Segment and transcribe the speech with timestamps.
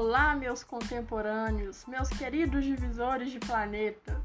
[0.00, 4.24] Olá, meus contemporâneos, meus queridos divisores de planeta.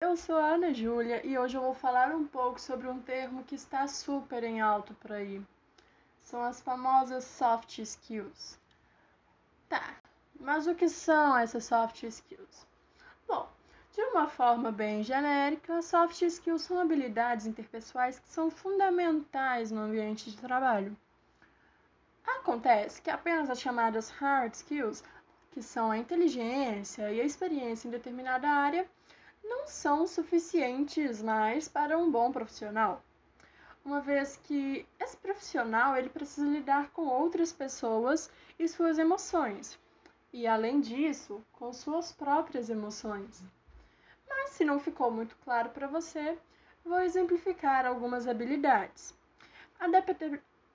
[0.00, 3.42] Eu sou a Ana Júlia e hoje eu vou falar um pouco sobre um termo
[3.42, 5.44] que está super em alto por aí.
[6.22, 8.60] São as famosas soft skills.
[9.68, 9.96] Tá,
[10.38, 12.64] mas o que são essas soft skills?
[13.26, 13.48] Bom,
[13.92, 20.30] de uma forma bem genérica, soft skills são habilidades interpessoais que são fundamentais no ambiente
[20.30, 20.96] de trabalho.
[22.40, 25.04] Acontece que apenas as chamadas hard skills,
[25.52, 28.88] que são a inteligência e a experiência em determinada área,
[29.44, 33.02] não são suficientes mais para um bom profissional.
[33.84, 39.78] Uma vez que esse profissional ele precisa lidar com outras pessoas e suas emoções,
[40.32, 43.42] e, além disso, com suas próprias emoções.
[44.28, 46.38] Mas, se não ficou muito claro para você,
[46.84, 49.14] vou exemplificar algumas habilidades: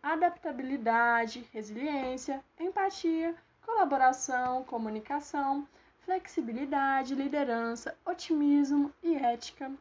[0.01, 5.67] adaptabilidade, resiliência, empatia, colaboração, comunicação,
[5.99, 9.71] flexibilidade, liderança, otimismo e ética.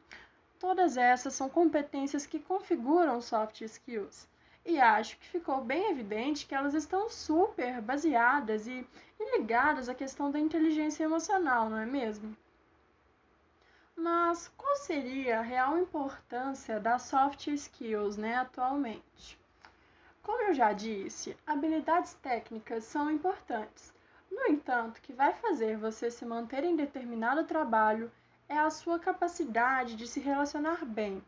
[0.58, 4.28] Todas essas são competências que configuram soft skills
[4.66, 8.84] e acho que ficou bem evidente que elas estão super baseadas e,
[9.38, 12.36] ligadas à questão da inteligência emocional, não é mesmo?
[13.94, 19.38] Mas qual seria a real importância das soft skills né, atualmente?
[20.26, 23.94] Como eu já disse, habilidades técnicas são importantes.
[24.28, 28.10] No entanto, o que vai fazer você se manter em determinado trabalho
[28.48, 31.22] é a sua capacidade de se relacionar bem,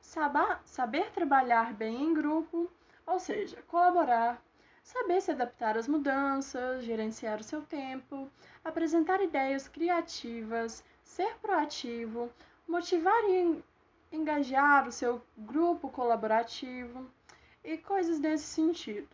[0.00, 2.70] saber, saber trabalhar bem em grupo,
[3.04, 4.40] ou seja, colaborar,
[4.80, 8.30] saber se adaptar às mudanças, gerenciar o seu tempo,
[8.64, 12.30] apresentar ideias criativas, ser proativo,
[12.68, 13.60] motivar e
[14.12, 17.10] engajar o seu grupo colaborativo
[17.66, 19.08] e coisas nesse sentido.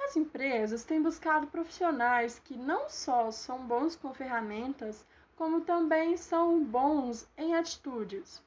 [0.00, 5.06] As empresas têm buscado profissionais que não só são bons com ferramentas,
[5.36, 8.42] como também são bons em atitudes.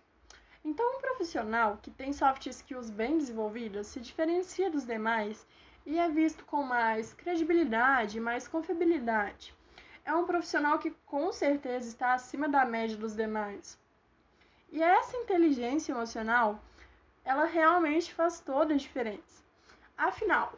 [0.63, 5.45] Então, um profissional que tem soft skills bem desenvolvidas se diferencia dos demais
[5.85, 9.53] e é visto com mais credibilidade mais confiabilidade.
[10.03, 13.79] É um profissional que com certeza está acima da média dos demais.
[14.71, 16.59] E essa inteligência emocional,
[17.25, 19.43] ela realmente faz toda a diferença.
[19.97, 20.53] Afinal,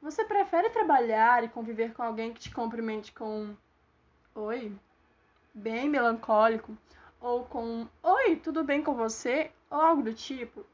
[0.00, 3.54] você prefere trabalhar e conviver com alguém que te cumprimente com
[4.34, 4.72] oi,
[5.52, 6.76] bem melancólico,
[7.20, 9.50] ou com oi, tudo bem com você?
[9.74, 10.64] ou algo do tipo.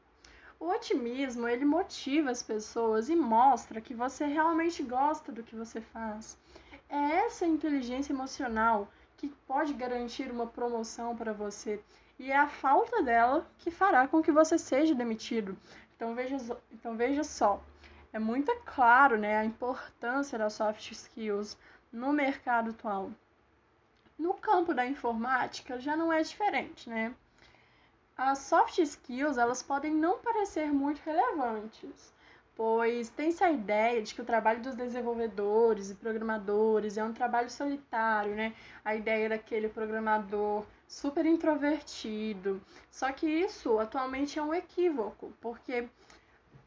[0.59, 5.81] O otimismo, ele motiva as pessoas e mostra que você realmente gosta do que você
[5.81, 6.37] faz.
[6.87, 8.87] É essa inteligência emocional
[9.17, 11.81] que pode garantir uma promoção para você
[12.21, 15.57] e é a falta dela que fará com que você seja demitido.
[15.95, 16.37] Então veja,
[16.71, 17.59] então veja só,
[18.13, 21.57] é muito claro né, a importância das soft skills
[21.91, 23.09] no mercado atual.
[24.19, 27.11] No campo da informática já não é diferente, né?
[28.15, 32.13] As soft skills, elas podem não parecer muito relevantes,
[32.55, 37.49] pois tem-se a ideia de que o trabalho dos desenvolvedores e programadores é um trabalho
[37.49, 38.53] solitário, né?
[38.85, 42.61] A ideia daquele programador super introvertido.
[42.91, 45.87] Só que isso atualmente é um equívoco, porque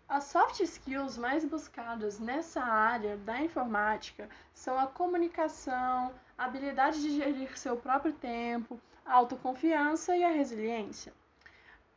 [0.09, 7.15] as soft skills mais buscadas nessa área da informática são a comunicação, a habilidade de
[7.15, 11.13] gerir seu próprio tempo, a autoconfiança e a resiliência.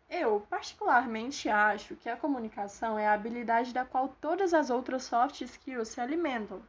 [0.09, 5.41] Eu, particularmente, acho que a comunicação é a habilidade da qual todas as outras soft
[5.41, 6.61] skills se alimentam,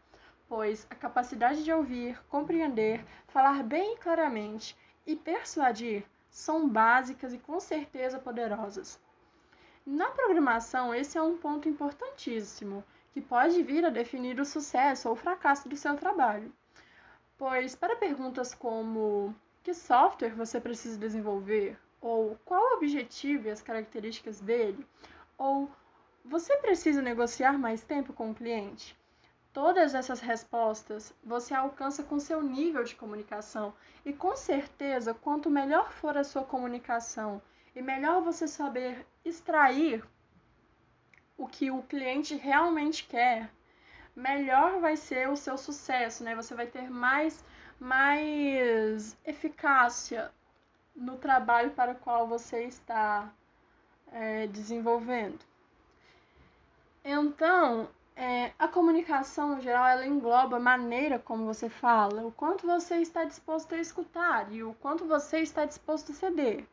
[0.48, 4.76] pois a capacidade de ouvir, compreender, falar bem e claramente
[5.08, 9.00] e persuadir são básicas e com certeza poderosas.
[9.86, 15.14] Na programação, esse é um ponto importantíssimo, que pode vir a definir o sucesso ou
[15.14, 16.52] o fracasso do seu trabalho.
[17.38, 21.78] Pois, para perguntas como que software você precisa desenvolver?
[22.02, 24.86] Ou qual o objetivo e as características dele?
[25.38, 25.70] Ou
[26.22, 28.94] você precisa negociar mais tempo com o cliente?
[29.60, 33.74] Todas essas respostas você alcança com seu nível de comunicação,
[34.04, 37.42] e com certeza, quanto melhor for a sua comunicação
[37.74, 40.04] e melhor você saber extrair
[41.36, 43.50] o que o cliente realmente quer,
[44.14, 46.36] melhor vai ser o seu sucesso, né?
[46.36, 47.44] Você vai ter mais,
[47.80, 50.30] mais eficácia
[50.94, 53.28] no trabalho para o qual você está
[54.12, 55.44] é, desenvolvendo.
[57.04, 57.88] Então,
[58.20, 62.96] é, a comunicação no geral ela engloba a maneira como você fala, o quanto você
[62.96, 66.66] está disposto a escutar e o quanto você está disposto a ceder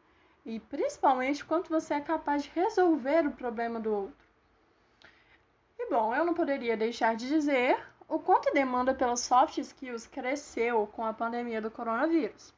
[0.44, 4.28] e principalmente quanto você é capaz de resolver o problema do outro.
[5.78, 7.78] E bom, eu não poderia deixar de dizer
[8.10, 12.56] o quanto a demanda pelas soft skills cresceu com a pandemia do coronavírus.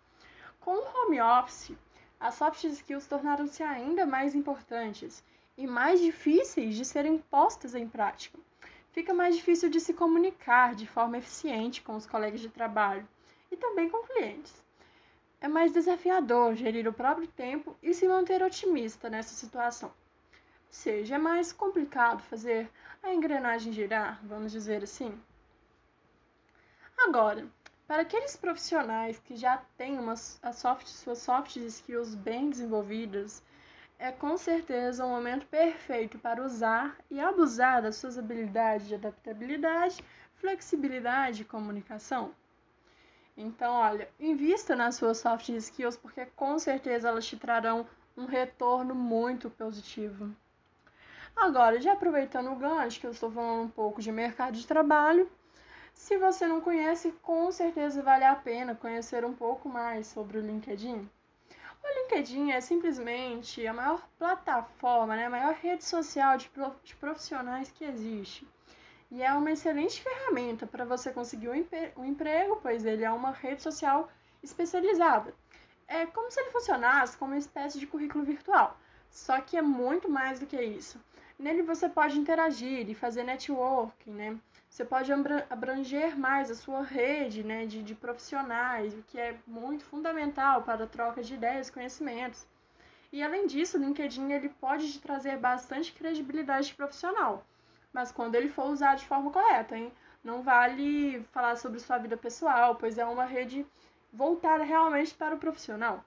[0.62, 1.76] Com o home office,
[2.22, 5.22] as soft skills tornaram-se ainda mais importantes
[5.58, 8.47] e mais difíceis de serem postas em prática.
[8.98, 13.08] Fica mais difícil de se comunicar de forma eficiente com os colegas de trabalho
[13.52, 14.52] e também com clientes.
[15.40, 19.90] É mais desafiador gerir o próprio tempo e se manter otimista nessa situação.
[19.90, 22.72] Ou seja, é mais complicado fazer
[23.04, 25.16] a engrenagem girar, vamos dizer assim.
[26.98, 27.48] Agora,
[27.86, 33.44] para aqueles profissionais que já têm uma, soft, suas soft skills bem desenvolvidas,
[34.00, 40.04] é com certeza o momento perfeito para usar e abusar das suas habilidades de adaptabilidade,
[40.36, 42.32] flexibilidade e comunicação.
[43.36, 48.96] Então, olha, invista nas suas soft skills porque com certeza elas te trarão um retorno
[48.96, 50.36] muito positivo.
[51.36, 55.30] Agora, já aproveitando o gancho que eu estou falando um pouco de mercado de trabalho,
[55.94, 60.42] se você não conhece, com certeza vale a pena conhecer um pouco mais sobre o
[60.42, 61.08] LinkedIn.
[61.84, 66.50] O LinkedIn é simplesmente a maior plataforma, né, a maior rede social de
[66.96, 68.48] profissionais que existe.
[69.10, 73.62] E é uma excelente ferramenta para você conseguir um, emprego, pois ele é uma rede
[73.62, 74.10] social
[74.44, 75.34] especializada.
[75.88, 78.78] É como se ele funcionasse como uma espécie de currículo virtual,
[79.10, 81.00] só que é muito mais do que isso.
[81.40, 84.40] Nele você pode interagir e fazer networking, né?
[84.68, 85.12] Você pode
[85.50, 90.84] abranger mais a sua rede né, de, de profissionais, o que é muito fundamental para
[90.84, 92.46] a troca de ideias e conhecimentos.
[93.12, 97.46] E além disso, o LinkedIn ele pode te trazer bastante credibilidade profissional,
[97.94, 99.92] mas quando ele for usado de forma correta, hein?
[100.24, 103.66] Não vale falar sobre sua vida pessoal, pois é uma rede
[104.12, 106.04] voltada realmente para o profissional.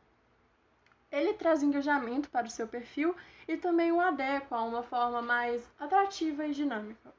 [1.10, 3.16] Ele traz engajamento para o seu perfil
[3.48, 7.12] e também o adequa a uma forma mais atrativa e dinâmica.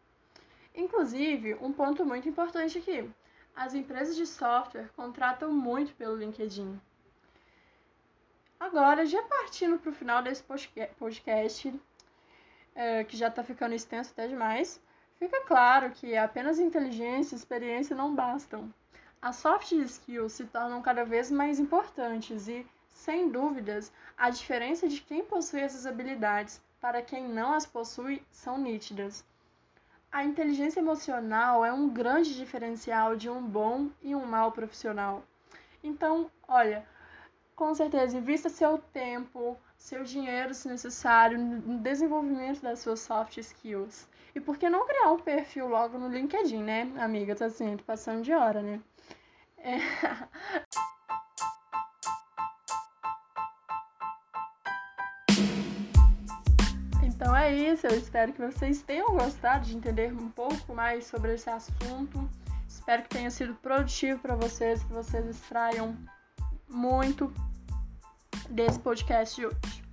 [0.74, 3.10] Inclusive, um ponto muito importante aqui:
[3.56, 6.80] as empresas de software contratam muito pelo LinkedIn.
[8.60, 10.44] Agora, já partindo para o final desse
[10.98, 11.74] podcast,
[12.76, 14.80] é, que já está ficando extenso até demais,
[15.18, 18.74] fica claro que apenas inteligência e experiência não bastam.
[19.22, 25.02] As soft skills se tornam cada vez mais importantes e sem dúvidas, a diferença de
[25.02, 29.26] quem possui essas habilidades para quem não as possui são nítidas.
[30.12, 35.24] A inteligência emocional é um grande diferencial de um bom e um mau profissional.
[35.84, 36.86] Então, olha,
[37.56, 44.08] com certeza, invista seu tempo, seu dinheiro, se necessário, no desenvolvimento das suas soft skills.
[44.36, 47.36] E por que não criar um perfil logo no LinkedIn, né, amiga?
[47.36, 48.82] Tá assim, passando de hora, né?
[49.58, 49.78] É...
[57.42, 61.50] é isso, eu espero que vocês tenham gostado de entender um pouco mais sobre esse
[61.50, 62.30] assunto.
[62.68, 65.98] Espero que tenha sido produtivo para vocês, que vocês extraiam
[66.70, 67.34] muito
[68.50, 69.84] desse podcast de hoje.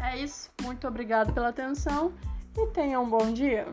[0.00, 2.12] É isso, muito obrigado pela atenção
[2.56, 3.66] e tenham um bom dia.